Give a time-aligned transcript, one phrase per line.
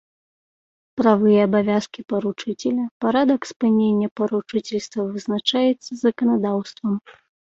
[0.99, 6.93] Правы і абавязкі паручыцеля, парадак спынення паручыцельства вызначаецца заканадаўствам.